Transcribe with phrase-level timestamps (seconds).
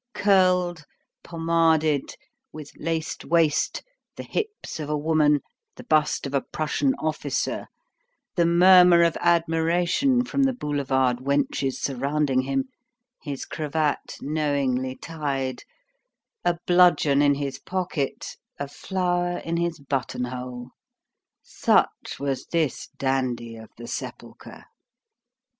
[0.15, 0.83] Curled,
[1.23, 2.15] pomaded,
[2.51, 3.83] with laced waist,
[4.15, 5.41] the hips of a woman,
[5.75, 7.67] the bust of a Prussian officer,
[8.35, 12.63] the murmur of admiration from the boulevard wenches surrounding him,
[13.21, 15.65] his cravat knowingly tied,
[16.43, 20.71] a bludgeon in his pocket, a flower in his buttonhole;
[21.43, 24.63] such was this dandy of the sepulchre.